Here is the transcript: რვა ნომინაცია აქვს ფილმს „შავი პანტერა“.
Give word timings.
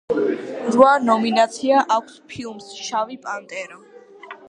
რვა 0.75 0.93
ნომინაცია 1.09 1.83
აქვს 1.99 2.19
ფილმს 2.33 2.75
„შავი 2.89 3.23
პანტერა“. 3.29 3.83